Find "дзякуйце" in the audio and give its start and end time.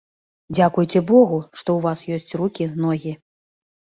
0.55-1.01